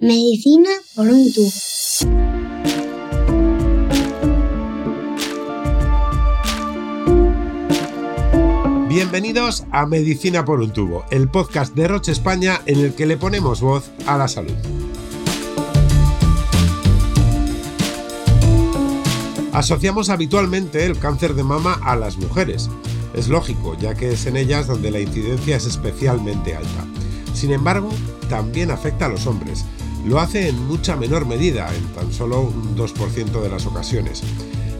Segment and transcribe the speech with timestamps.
[0.00, 1.50] Medicina por un tubo.
[8.88, 13.16] Bienvenidos a Medicina por un tubo, el podcast de Roche España en el que le
[13.16, 14.54] ponemos voz a la salud.
[19.52, 22.70] Asociamos habitualmente el cáncer de mama a las mujeres.
[23.14, 26.86] Es lógico, ya que es en ellas donde la incidencia es especialmente alta.
[27.34, 27.88] Sin embargo,
[28.28, 29.64] también afecta a los hombres.
[30.08, 34.22] Lo hace en mucha menor medida, en tan solo un 2% de las ocasiones.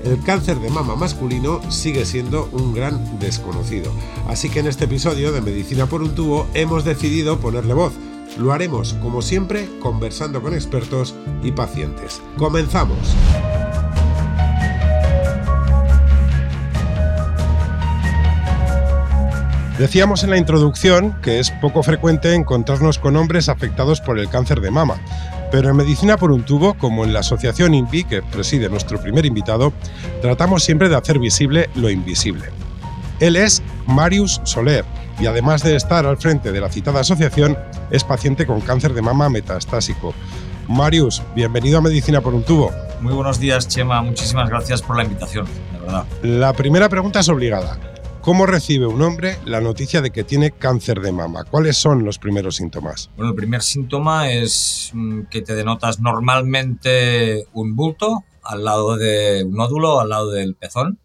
[0.02, 3.92] El cáncer de mama masculino sigue siendo un gran desconocido.
[4.26, 7.92] Así que en este episodio de Medicina por un tubo hemos decidido ponerle voz.
[8.38, 12.22] Lo haremos, como siempre, conversando con expertos y pacientes.
[12.38, 12.96] ¡Comenzamos!
[19.78, 24.60] Decíamos en la introducción que es poco frecuente encontrarnos con hombres afectados por el cáncer
[24.60, 24.96] de mama,
[25.52, 29.24] pero en Medicina por un tubo, como en la asociación INVI que preside nuestro primer
[29.24, 29.72] invitado,
[30.20, 32.46] tratamos siempre de hacer visible lo invisible.
[33.20, 34.84] Él es Marius Soler
[35.20, 37.56] y además de estar al frente de la citada asociación,
[37.92, 40.12] es paciente con cáncer de mama metastásico.
[40.66, 42.72] Marius, bienvenido a Medicina por un tubo.
[43.00, 44.02] Muy buenos días, Chema.
[44.02, 46.04] Muchísimas gracias por la invitación, de verdad.
[46.22, 47.78] La primera pregunta es obligada.
[48.20, 51.44] ¿Cómo recibe un hombre la noticia de que tiene cáncer de mama?
[51.44, 53.10] ¿Cuáles son los primeros síntomas?
[53.16, 59.44] Bueno, el primer síntoma es mm, que te denotas normalmente un bulto al lado de
[59.44, 60.98] un nódulo, al lado del pezón.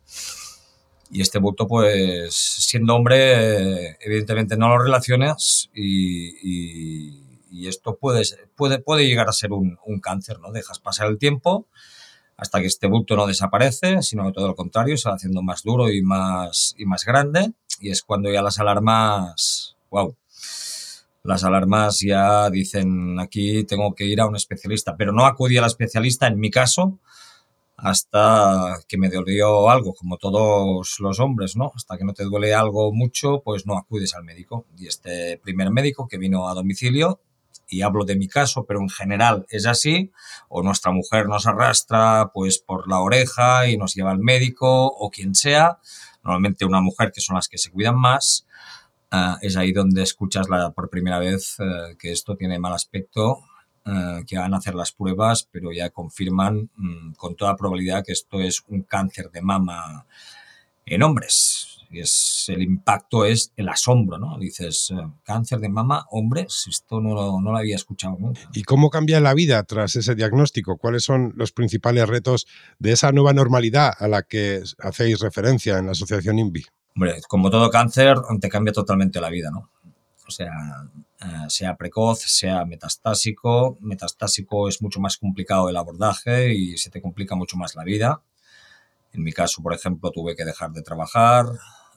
[1.12, 8.24] Y este bulto, pues, siendo hombre, evidentemente no lo relacionas y, y- y esto puede,
[8.56, 10.52] puede, puede llegar a ser un, un cáncer, ¿no?
[10.52, 11.68] Dejas pasar el tiempo
[12.44, 15.64] hasta que este bulto no desaparece, sino que todo lo contrario, se va haciendo más
[15.64, 17.54] duro y más, y más grande.
[17.80, 20.14] Y es cuando ya las alarmas, wow,
[21.24, 25.66] las alarmas ya dicen aquí tengo que ir a un especialista, pero no acudí al
[25.66, 27.00] especialista en mi caso
[27.78, 31.72] hasta que me dolió algo, como todos los hombres, ¿no?
[31.74, 34.66] Hasta que no te duele algo mucho, pues no acudes al médico.
[34.78, 37.22] Y este primer médico que vino a domicilio,
[37.74, 40.12] y hablo de mi caso, pero en general es así,
[40.48, 45.10] o nuestra mujer nos arrastra pues por la oreja y nos lleva al médico, o
[45.10, 45.80] quien sea,
[46.24, 48.46] normalmente una mujer que son las que se cuidan más,
[49.10, 53.40] ah, es ahí donde escuchas la, por primera vez eh, que esto tiene mal aspecto,
[53.86, 58.14] eh, que van a hacer las pruebas, pero ya confirman mm, con toda probabilidad que
[58.14, 60.06] esto es un cáncer de mama
[60.86, 61.73] en hombres.
[61.94, 64.40] Y es, el impacto es el asombro, ¿no?
[64.40, 68.42] Dices, eh, cáncer de mama, hombres, esto no, lo- no lo había escuchado nunca.
[68.54, 70.78] ¿Y cómo cambia la vida tras ese diagnóstico?
[70.78, 72.48] ¿Cuáles son los principales retos
[72.80, 76.66] de esa nueva normalidad a la que hacéis referencia en la asociación INVI?
[76.96, 79.70] Hombre, como todo cáncer, te cambia totalmente la vida, ¿no?
[80.28, 80.52] O sea,
[81.22, 83.78] eh, sea precoz, sea metastásico.
[83.82, 88.22] Metastásico es mucho más complicado el abordaje y se te complica mucho más la vida.
[89.12, 91.46] En mi caso, por ejemplo, tuve que dejar de trabajar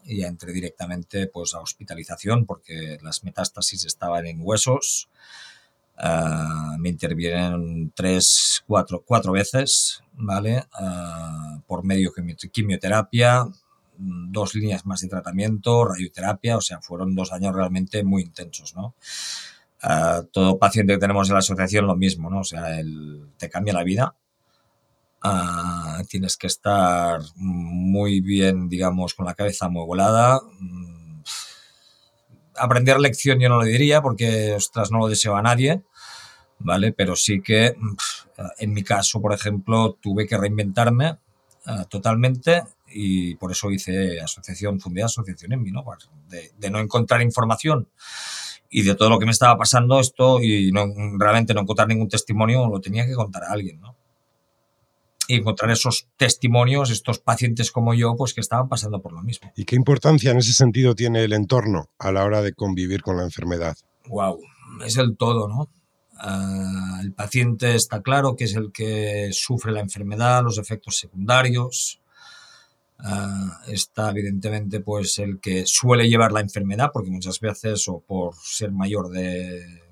[0.06, 5.08] y ya entré directamente pues, a hospitalización porque las metástasis estaban en huesos.
[5.98, 10.64] Ah, me intervienen tres, cuatro, cuatro veces, ¿vale?
[10.72, 13.46] Ah, por medio de quimioterapia,
[13.98, 18.94] dos líneas más de tratamiento, radioterapia, o sea, fueron dos años realmente muy intensos, ¿no?
[19.82, 22.40] Ah, todo paciente que tenemos en la asociación lo mismo, ¿no?
[22.40, 24.14] O sea, el- te cambia la vida.
[25.28, 30.40] Ah, tienes que estar muy bien, digamos, con la cabeza muy volada.
[30.60, 31.22] Mm,
[32.58, 35.82] Aprender lección yo no lo diría porque, ostras, no lo deseo a nadie,
[36.58, 36.92] ¿vale?
[36.92, 37.96] Pero sí que, mm,
[38.58, 41.18] en mi caso, por ejemplo, tuve que reinventarme
[41.66, 45.84] ah, totalmente y por eso hice asociación, fundé asociación en mí, ¿no?
[46.28, 47.88] De, de no encontrar información
[48.70, 50.86] y de todo lo que me estaba pasando esto y no,
[51.18, 53.96] realmente no encontrar ningún testimonio, lo tenía que contar a alguien, ¿no?
[55.28, 59.52] Y encontrar esos testimonios, estos pacientes como yo, pues que estaban pasando por lo mismo.
[59.56, 63.16] ¿Y qué importancia en ese sentido tiene el entorno a la hora de convivir con
[63.16, 63.76] la enfermedad?
[64.08, 64.40] Wow,
[64.84, 65.68] es el todo, ¿no?
[66.18, 72.00] Ah, el paciente está claro que es el que sufre la enfermedad, los efectos secundarios.
[72.98, 78.34] Ah, está evidentemente pues el que suele llevar la enfermedad porque muchas veces o por
[78.36, 79.85] ser mayor de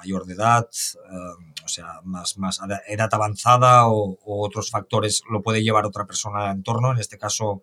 [0.00, 0.68] mayor de edad,
[1.10, 6.06] ah, o sea, más, más edad avanzada o, o otros factores lo puede llevar otra
[6.06, 6.92] persona al entorno.
[6.92, 7.62] En este caso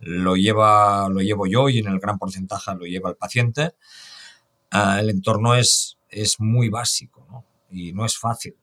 [0.00, 3.74] lo lleva lo llevo yo y en el gran porcentaje lo lleva el paciente.
[4.70, 7.44] Ah, el entorno es, es muy básico ¿no?
[7.70, 8.54] y no es fácil.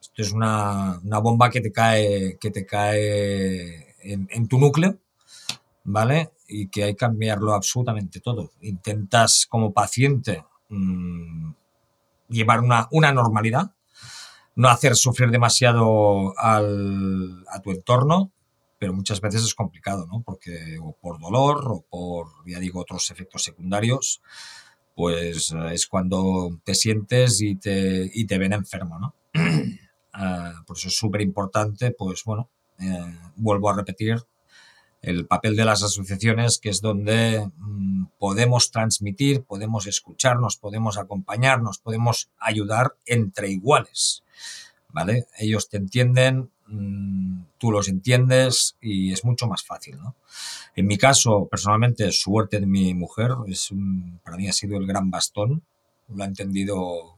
[0.00, 4.98] Esto es una, una bomba que te cae, que te cae en, en tu núcleo,
[5.84, 6.30] ¿vale?
[6.48, 8.52] Y que hay que cambiarlo absolutamente todo.
[8.62, 11.52] Intentas como paciente mmm,
[12.30, 13.74] llevar una, una normalidad,
[14.54, 18.32] no hacer sufrir demasiado al, a tu entorno,
[18.78, 20.22] pero muchas veces es complicado, ¿no?
[20.22, 24.22] Porque o por dolor o por, ya digo, otros efectos secundarios,
[24.94, 29.14] pues eh, es cuando te sientes y te, y te ven enfermo, ¿no?
[30.12, 32.50] Ah, por eso es súper importante, pues bueno,
[32.80, 34.16] eh, vuelvo a repetir,
[35.02, 37.48] el papel de las asociaciones, que es donde
[38.20, 44.24] podemos transmitir, podemos escucharnos, podemos acompañarnos, podemos ayudar entre iguales.
[44.90, 45.26] ¿Vale?
[45.38, 50.16] Ellos te entienden, mm, tú los entiendes y es mucho más fácil, ¿no?
[50.76, 53.70] En mi caso, personalmente, suerte de mi mujer, es
[54.22, 55.62] para mí ha sido el gran bastón,
[56.08, 57.16] lo ha entendido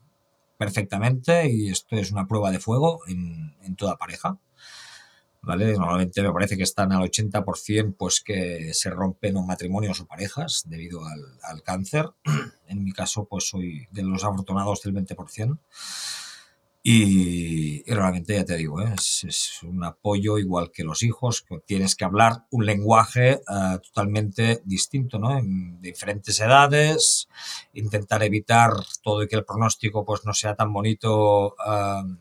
[0.57, 4.39] perfectamente y esto es una prueba de fuego en toda pareja.
[5.45, 5.73] ¿Vale?
[5.73, 10.63] Normalmente me parece que están al 80% pues que se rompen o matrimonios o parejas
[10.67, 12.11] debido al, al, cáncer.
[12.69, 15.59] En mi caso pues soy de los afortunados del 20%.
[16.85, 18.93] Y, realmente ya te digo, ¿eh?
[18.97, 24.63] es, un apoyo igual que los hijos, que tienes que hablar un lenguaje uh, totalmente
[24.65, 25.39] distinto, ¿no?
[25.39, 27.29] En diferentes edades,
[27.73, 32.17] intentar evitar todo y que el pronóstico pues no sea tan bonito, uh,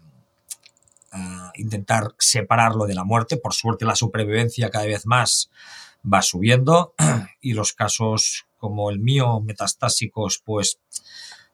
[1.13, 3.37] uh, intentar separarlo de la muerte.
[3.37, 5.49] Por suerte la supervivencia cada vez más
[6.01, 6.93] va subiendo
[7.41, 10.79] y los casos como el mío, metastásicos, pues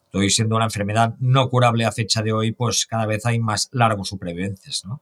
[0.05, 3.69] estoy siendo una enfermedad no curable a fecha de hoy, pues cada vez hay más
[3.71, 5.01] largos supervivencias, ¿no?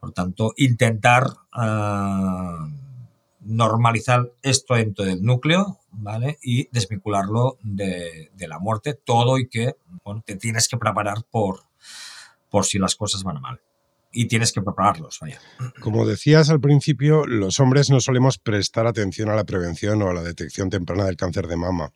[0.00, 2.68] Por tanto, intentar uh,
[3.40, 6.38] normalizar esto dentro del núcleo, ¿vale?
[6.42, 9.76] Y desvincularlo de, la muerte, todo y que,
[10.24, 11.60] te tienes que preparar por,
[12.50, 13.60] por si las cosas van mal
[14.14, 15.18] y tienes que prepararlos.
[15.20, 15.40] Vaya.
[15.80, 20.14] Como decías al principio, los hombres no solemos prestar atención a la prevención o a
[20.14, 21.92] la detección temprana del cáncer de mama.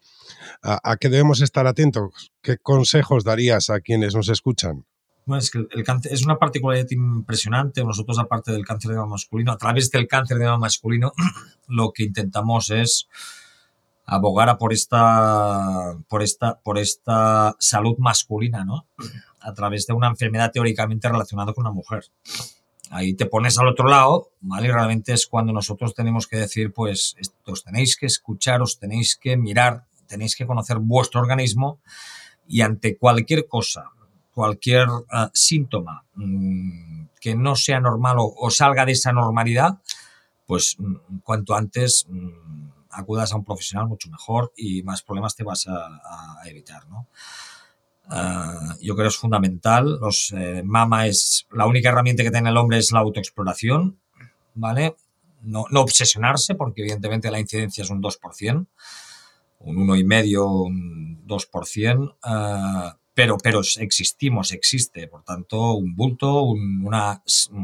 [0.63, 2.33] ¿A, a qué debemos estar atentos?
[2.43, 4.85] ¿Qué consejos darías a quienes nos escuchan?
[5.29, 7.85] Bueno, es que el cáncer es una particularidad impresionante.
[7.85, 11.13] Nosotros, aparte del cáncer de mama masculino, a través del cáncer de mama masculino,
[11.69, 13.09] lo que intentamos es
[14.07, 18.87] abogar a por esta, por esta, por esta salud masculina, ¿no?
[19.41, 22.05] A través de una enfermedad teóricamente relacionada con una mujer.
[22.91, 24.69] Ahí te pones al otro lado, ¿vale?
[24.69, 29.17] Y realmente es cuando nosotros tenemos que decir, pues, os tenéis que escuchar, os tenéis
[29.17, 31.81] que mirar, tenéis que conocer vuestro organismo
[32.47, 33.91] y ante cualquier cosa,
[34.33, 35.05] cualquier uh,
[35.35, 39.81] síntoma mmm, que no sea normal o, salga de esa normalidad,
[40.47, 45.45] pues mmm, cuanto antes mmm, acudas a un profesional mucho mejor y más problemas te
[45.45, 47.07] vas a, a evitar, ¿no?
[48.11, 49.99] Uh, yo creo que es fundamental.
[50.01, 53.99] Los, eh, mama es la única herramienta que tiene el hombre es la autoexploración,
[54.55, 54.97] ¿vale?
[55.43, 58.67] No, obsesionarse, porque evidentemente la incidencia es un 2%,
[59.61, 65.07] un 1,5%, un 2%, uh, pero, pero existimos, existe.
[65.09, 67.23] Por tanto, un bulto, un, una,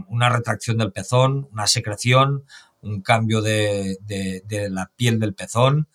[0.09, 2.45] una retracción del pezón, una secreción,
[2.85, 5.89] un cambio de, de, la piel del pezón,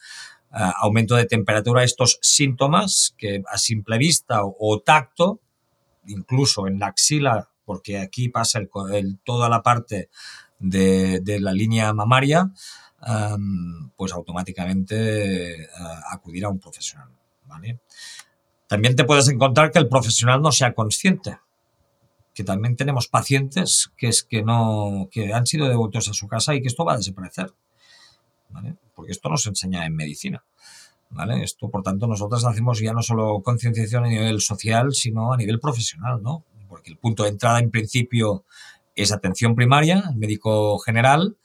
[0.51, 5.39] aumento de temperatura, estos síntomas que a simple vista o, tacto,
[6.07, 10.09] incluso en la axila, porque aquí pasa el, toda la parte
[10.57, 12.51] de, de la línea mamaria,
[13.07, 17.09] um, pues automáticamente uh, acudir a un profesional.
[17.45, 17.79] ¿vale?
[18.67, 21.37] También te puedes encontrar que el profesional no sea consciente
[22.39, 26.55] que también tenemos pacientes que es que no que han sido devueltos a su casa
[26.55, 27.53] y que esto va a desaparecer.
[28.47, 28.77] ¿vale?
[28.95, 30.43] Porque esto nos enseña en medicina.
[31.09, 31.43] ¿Vale?
[31.43, 35.59] Esto, por tanto, nosotros hacemos ya no solo concienciación a nivel social, sino a nivel
[35.59, 36.45] profesional, ¿no?
[36.67, 38.45] Porque el punto de entrada, en principio,
[38.95, 41.37] es atención primaria, médico general,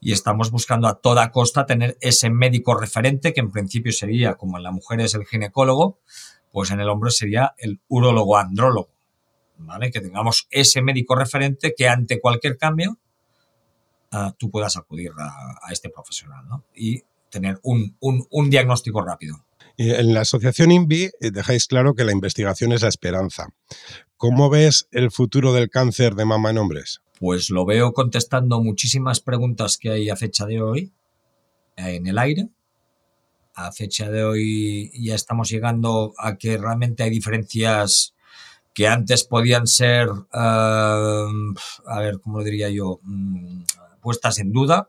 [0.00, 4.56] y estamos buscando a toda costa tener ese médico referente, que en principio sería, como
[4.56, 5.98] en la mujer es el ginecólogo,
[6.52, 8.90] pues en el hombre sería el urólogo andrólogo.
[9.60, 9.90] ¿vale?
[9.90, 12.98] Que tengamos ese médico referente que ante cualquier cambio
[14.12, 16.64] uh, tú puedas acudir a, a este profesional, ¿no?
[16.74, 19.44] Y tener un, un, un, diagnóstico rápido.
[19.76, 23.48] En la asociación INVI eh, dejáis claro que la investigación es la esperanza.
[24.16, 27.00] ¿Cómo ves el futuro del cáncer de mama en hombres?
[27.18, 30.92] Pues lo veo contestando muchísimas preguntas que hay a fecha de hoy
[31.76, 32.48] eh, en el aire.
[33.54, 38.14] A fecha de hoy ya estamos llegando a que realmente hay diferencias
[38.74, 43.00] que antes podían ser, uh, a ver, ¿cómo lo diría yo?
[43.02, 43.62] Mm,
[44.00, 44.88] puestas en duda,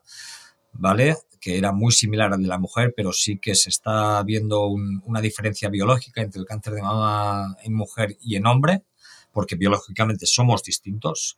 [0.73, 1.17] ¿vale?
[1.41, 5.01] Que era muy similar al de la mujer, pero sí que se está viendo un,
[5.05, 8.83] una diferencia biológica entre el cáncer de mama en mujer y en hombre,
[9.33, 11.37] porque biológicamente somos distintos.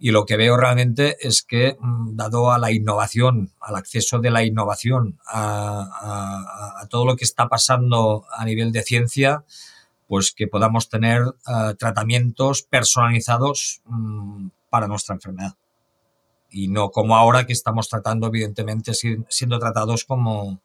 [0.00, 4.30] Y lo que veo realmente es que, mm, dado a la innovación, al acceso de
[4.30, 9.44] la innovación, a todo lo que está pasando a nivel de ciencia,
[10.08, 15.54] pues que podamos tener eh, tratamientos personalizados mm, para nuestra enfermedad.
[16.50, 20.62] Y no como ahora que estamos tratando, evidentemente, siendo tratados como,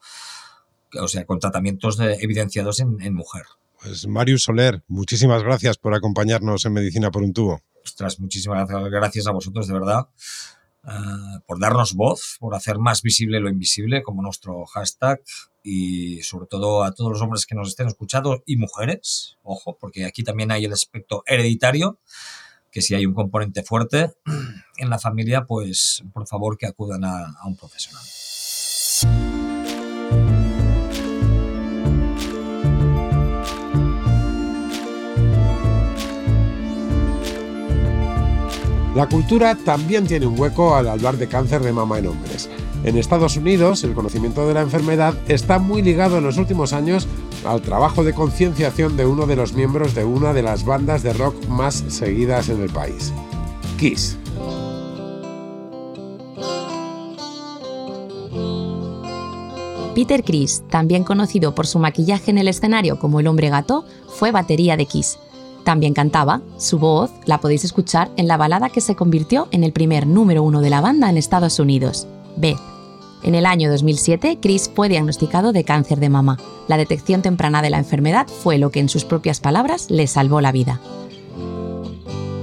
[0.99, 3.43] o sea, con tratamientos evidenciados en, mujer.
[3.81, 7.61] Pues Marius Soler, muchísimas gracias por acompañarnos en Medicina por un tubo.
[7.83, 10.07] Ostras, muchísimas gracias a vosotros, de verdad,
[10.87, 15.21] eh, por darnos voz, por hacer más visible lo invisible, como nuestro hashtag,
[15.63, 20.05] y sobre todo a todos los hombres que nos estén escuchando y mujeres, ojo, porque
[20.05, 21.99] aquí también hay el aspecto hereditario,
[22.73, 24.11] que si hay un componente fuerte
[24.77, 28.03] en la familia, pues por favor que acudan a un profesional.
[38.95, 42.47] La cultura también tiene un hueco al hablar de cáncer de mama en hombres.
[42.83, 47.07] En Estados Unidos, el conocimiento de la enfermedad está muy ligado en los últimos años
[47.45, 51.13] al trabajo de concienciación de uno de los miembros de una de las bandas de
[51.13, 53.13] rock más seguidas en el país,
[53.77, 54.17] Kiss.
[59.93, 64.31] Peter Criss, también conocido por su maquillaje en el escenario como el hombre gato, fue
[64.31, 65.19] batería de Kiss.
[65.63, 69.71] También cantaba, su voz la podéis escuchar en la balada que se convirtió en el
[69.71, 72.72] primer número uno de la banda en Estados Unidos, Beth.
[73.23, 76.37] En el año 2007, Chris fue diagnosticado de cáncer de mama.
[76.67, 80.41] La detección temprana de la enfermedad fue lo que, en sus propias palabras, le salvó
[80.41, 80.81] la vida.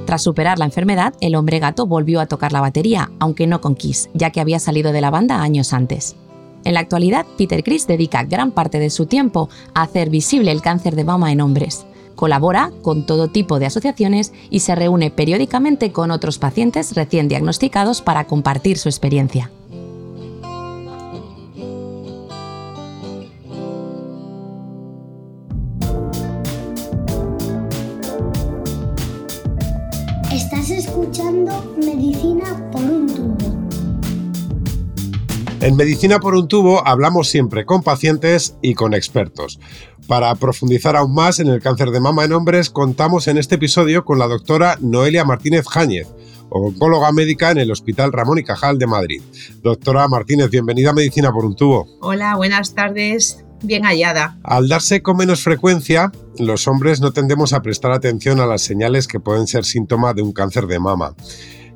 [0.06, 3.74] Tras superar la enfermedad, el hombre gato volvió a tocar la batería, aunque no con
[3.74, 6.16] Kiss, ya que había salido de la banda años antes.
[6.64, 10.62] En la actualidad, Peter Chris dedica gran parte de su tiempo a hacer visible el
[10.62, 11.86] cáncer de mama en hombres.
[12.16, 18.02] Colabora con todo tipo de asociaciones y se reúne periódicamente con otros pacientes recién diagnosticados
[18.02, 19.50] para compartir su experiencia.
[30.70, 33.36] Estás escuchando Medicina por un tubo.
[35.60, 39.58] En Medicina por un tubo hablamos siempre con pacientes y con expertos.
[40.06, 44.04] Para profundizar aún más en el cáncer de mama en hombres, contamos en este episodio
[44.04, 46.06] con la doctora Noelia Martínez Jáñez,
[46.50, 49.22] oncóloga médica en el Hospital Ramón y Cajal de Madrid.
[49.64, 51.88] Doctora Martínez, bienvenida a Medicina por un tubo.
[52.00, 53.44] Hola, buenas tardes.
[53.62, 54.38] Bien hallada.
[54.42, 59.06] Al darse con menos frecuencia, los hombres no tendemos a prestar atención a las señales
[59.06, 61.14] que pueden ser síntoma de un cáncer de mama.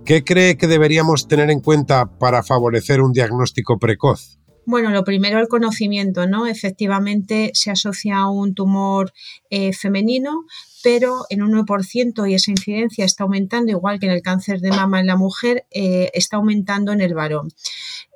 [0.05, 4.39] ¿Qué cree que deberíamos tener en cuenta para favorecer un diagnóstico precoz?
[4.67, 6.47] Bueno, lo primero el conocimiento, ¿no?
[6.47, 9.13] Efectivamente se asocia a un tumor
[9.51, 10.47] eh, femenino,
[10.83, 14.71] pero en un 9% y esa incidencia está aumentando, igual que en el cáncer de
[14.71, 17.49] mama en la mujer, eh, está aumentando en el varón.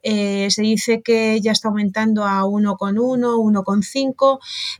[0.03, 4.39] Eh, se dice que ya está aumentando a 1,1, 1,5,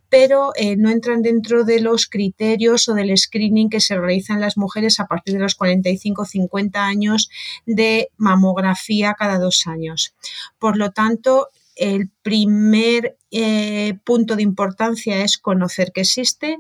[0.09, 5.01] pero no entran dentro de los criterios o del screening que se realizan las mujeres
[5.01, 7.31] a partir de los 45-50 años
[7.67, 10.15] de mamografía cada dos años.
[10.59, 11.49] Por lo tanto,
[11.79, 16.59] el primer eh, punto de importancia es conocer que existe,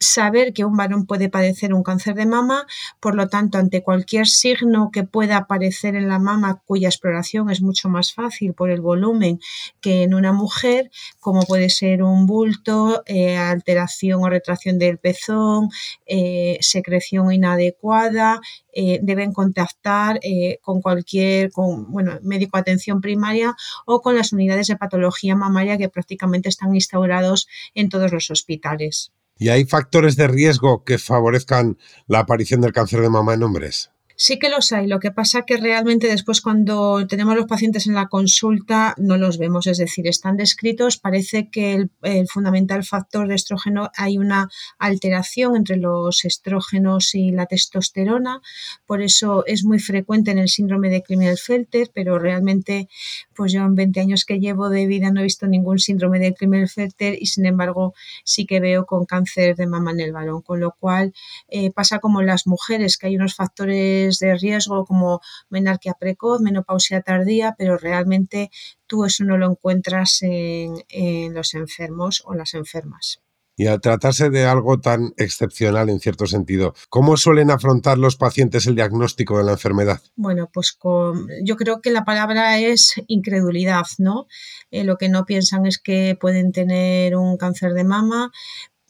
[0.00, 2.66] saber que un varón puede padecer un cáncer de mama,
[3.00, 7.60] por lo tanto, ante cualquier signo que pueda aparecer en la mama cuya exploración es
[7.60, 9.40] mucho más fácil por el volumen
[9.82, 10.90] que en una mujer,
[11.20, 15.68] como puede ser un bulto, eh, alteración o retracción del pezón,
[16.06, 18.40] eh, secreción inadecuada,
[18.72, 20.20] eh, deben contactar
[20.62, 23.54] con cualquier con, bueno, médico de atención primaria
[23.84, 29.12] o con las unidades de patología mamaria que prácticamente están instaurados en todos los hospitales.
[29.40, 33.90] ¿Y hay factores de riesgo que favorezcan la aparición del cáncer de mama en hombres?
[34.22, 37.94] Sí que los hay, lo que pasa que realmente después cuando tenemos los pacientes en
[37.94, 43.36] la consulta no los vemos, es decir, están descritos, parece que el, fundamental factor de
[43.36, 48.42] estrógeno hay una alteración entre los estrógenos y la testosterona,
[48.84, 52.90] por eso es muy frecuente en el síndrome de Klinefelter, pero realmente
[53.34, 56.34] pues yo en 20 años que llevo de vida no he visto ningún síndrome de
[56.34, 60.60] Klinefelter y sin embargo sí que veo con cáncer de mama en el balón, con
[60.60, 61.14] lo cual
[61.48, 66.40] eh, pasa como en las mujeres que hay unos factores de riesgo como menarquia precoz,
[66.40, 68.50] menopausia tardía, pero realmente
[68.86, 73.20] tú eso no lo encuentras en, en los enfermos o las enfermas.
[73.60, 78.66] Y al tratarse de algo tan excepcional en cierto sentido, ¿cómo suelen afrontar los pacientes
[78.66, 80.00] el diagnóstico de la enfermedad?
[80.16, 84.28] Bueno, pues con, yo creo que la palabra es incredulidad, ¿no?
[84.70, 88.32] Eh, lo que no piensan es que pueden tener un cáncer de mama,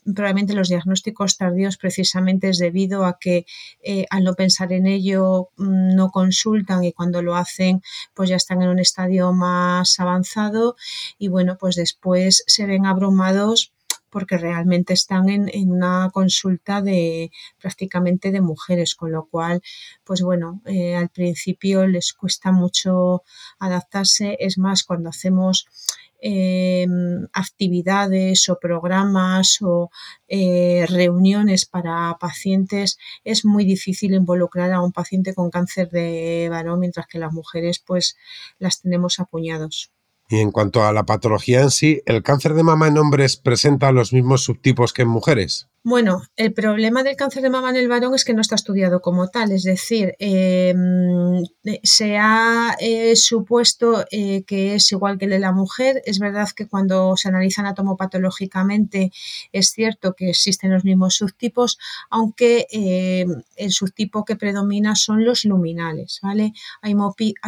[0.03, 3.45] probablemente los diagnósticos tardíos precisamente es debido a que
[3.83, 7.81] eh, al no pensar en ello mm, no consultan y cuando lo hacen
[8.13, 10.75] pues ya están en un estadio más avanzado
[11.17, 13.73] y bueno pues después se ven abrumados
[14.11, 19.61] porque realmente están en, una consulta de prácticamente de mujeres, con lo cual,
[20.03, 23.23] pues bueno, eh, al principio les cuesta mucho
[23.57, 24.35] adaptarse.
[24.41, 25.65] Es más, cuando hacemos
[26.23, 29.89] Em, actividades o programas o
[30.27, 36.79] eh, reuniones para pacientes, es muy difícil involucrar a un paciente con cáncer de varón,
[36.79, 38.17] mientras que las mujeres pues
[38.59, 39.91] las tenemos apuñados.
[40.29, 43.91] Y en cuanto a la patología en sí, ¿el cáncer de mama en hombres presenta
[43.91, 45.70] los mismos subtipos que en mujeres?
[45.83, 49.01] Bueno, el problema del cáncer de mama en el varón es que no está estudiado
[49.01, 55.25] como tal, es decir, em, eh, se ha eh, supuesto eh, que es igual que
[55.25, 56.03] el de la mujer.
[56.05, 59.11] Es verdad que cuando se analiza anatomopatológicamente
[59.51, 61.79] es cierto que existen los mismos subtipos,
[62.11, 66.53] aunque em, el subtipo que predomina son los luminales, ¿vale?
[66.83, 66.93] Hay,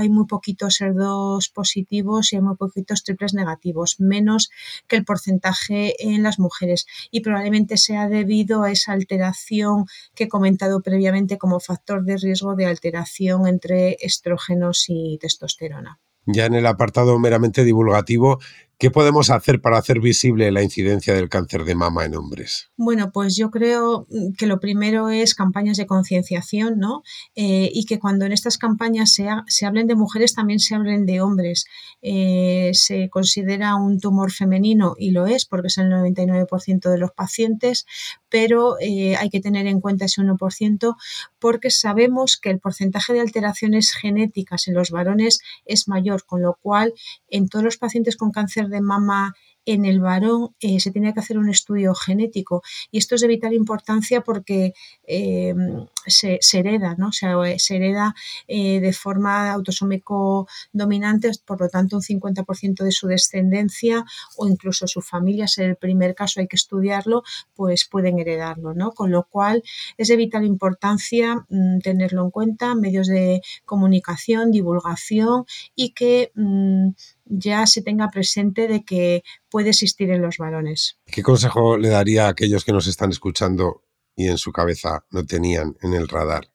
[0.09, 4.49] muy poquitos cerdos positivos y hay muy poquitos triples negativos, menos
[4.87, 10.25] que el porcentaje en las mujeres y probablemente sea de debido a esa alteración que
[10.25, 15.99] he comentado previamente como factor de riesgo de alteración entre estrógenos y testosterona.
[16.25, 18.39] Ya en el apartado meramente divulgativo,
[18.83, 22.69] ¿Qué podemos hacer para hacer visible la incidencia del cáncer de mama en hombres?
[22.75, 27.01] Bueno, pues yo creo mm, que lo primero es campañas de concienciación, ¿no?
[27.33, 31.21] Eh, y que cuando en estas campañas se, hablen de mujeres, también se hablen de
[31.21, 31.63] hombres.
[32.01, 37.11] Eh, se considera un tumor femenino y lo es porque es el 99% de los
[37.11, 37.85] pacientes,
[38.27, 40.97] pero eh, hay que tener en cuenta ese 1%
[41.39, 46.57] porque sabemos que el porcentaje de alteraciones genéticas en los varones es mayor, con lo
[46.61, 46.93] cual
[47.29, 49.33] en todos los pacientes con cáncer de mama
[49.65, 53.27] en el varón eh, se tiene que hacer un estudio genético y esto es de
[53.27, 54.73] vital importancia porque
[55.07, 55.53] eh,
[56.05, 57.11] se, hereda, ¿no?
[57.11, 58.13] se hereda
[58.47, 64.05] eh, de forma autosómico dominante, por lo tanto un 50% de su descendencia
[64.37, 67.23] o incluso su familia, es el primer caso hay que estudiarlo,
[67.55, 68.91] pues pueden heredarlo, ¿no?
[68.91, 69.63] Con lo cual
[69.97, 76.89] es de vital importancia mm, tenerlo en cuenta, medios de comunicación, divulgación y que mm,
[77.25, 80.99] ya se tenga presente de que puede existir en los varones.
[81.05, 83.83] ¿Qué consejo le daría a aquellos que nos están escuchando
[84.15, 86.51] y en su cabeza no tenían en el radar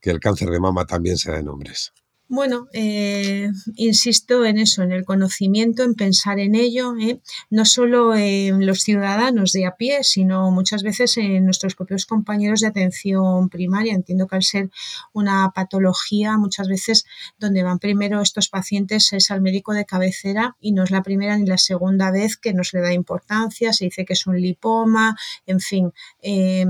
[0.00, 1.92] que el cáncer de mama también sea en hombres?
[2.28, 7.20] Bueno, eh, insisto en eso, en el conocimiento, en pensar en ello, ¿eh?
[7.50, 12.60] no solo en los ciudadanos de a pie, sino muchas veces en nuestros propios compañeros
[12.60, 13.94] de atención primaria.
[13.94, 14.70] Entiendo que al ser
[15.12, 17.04] una patología, muchas veces
[17.38, 21.38] donde van primero estos pacientes es al médico de cabecera y no es la primera
[21.38, 25.16] ni la segunda vez que nos le da importancia, se dice que es un lipoma,
[25.46, 25.92] en fin.
[26.22, 26.66] Eh,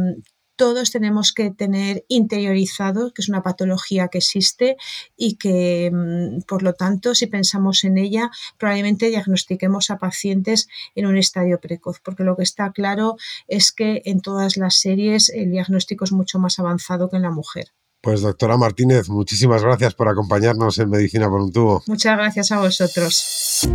[0.57, 4.77] todos tenemos que tener interiorizado que es una patología que existe
[5.17, 11.07] y que, mm, por lo tanto, si pensamos en ella, probablemente diagnostiquemos a pacientes en
[11.07, 13.17] un estadio precoz, porque lo que está claro
[13.49, 17.31] es que en todas las series el diagnóstico es mucho más avanzado que en la
[17.31, 17.69] mujer.
[18.01, 21.83] Pues doctora Martínez, muchísimas gracias por acompañarnos en Medicina por un tubo.
[21.87, 23.67] Muchas gracias a vosotros.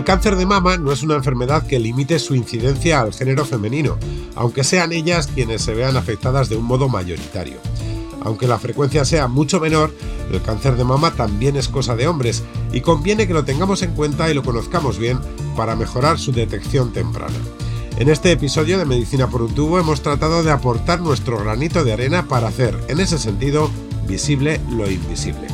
[0.00, 3.98] El cáncer de mama no es una enfermedad que limite su incidencia al género femenino,
[4.34, 7.58] aunque sean ellas quienes se vean afectadas de un modo mayoritario.
[8.22, 9.94] Aunque la frecuencia sea mucho menor,
[10.32, 13.92] el cáncer de mama también es cosa de hombres y conviene que lo tengamos en
[13.92, 15.18] cuenta y lo conozcamos bien
[15.54, 17.36] para mejorar su detección temprana.
[17.98, 21.92] En este episodio de Medicina por un tubo hemos tratado de aportar nuestro granito de
[21.92, 23.70] arena para hacer, en ese sentido,
[24.08, 25.46] visible lo invisible.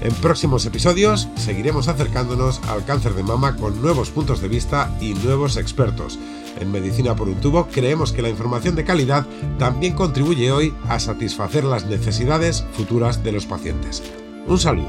[0.00, 5.14] En próximos episodios seguiremos acercándonos al cáncer de mama con nuevos puntos de vista y
[5.14, 6.18] nuevos expertos.
[6.60, 9.26] En Medicina por un tubo creemos que la información de calidad
[9.58, 14.02] también contribuye hoy a satisfacer las necesidades futuras de los pacientes.
[14.46, 14.88] Un saludo.